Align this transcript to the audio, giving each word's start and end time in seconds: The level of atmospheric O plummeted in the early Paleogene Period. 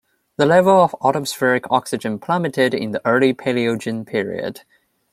The 0.37 0.47
level 0.47 0.81
of 0.81 0.95
atmospheric 1.05 1.67
O 1.71 1.79
plummeted 1.79 2.73
in 2.73 2.89
the 2.89 3.05
early 3.07 3.35
Paleogene 3.35 4.03
Period. 4.03 4.61